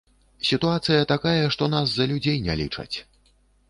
Сітуацыя 0.51 1.05
такая, 1.13 1.45
што 1.59 1.71
нас 1.77 1.87
за 2.01 2.11
людзей 2.15 2.37
не 2.51 2.61
лічаць. 2.67 2.93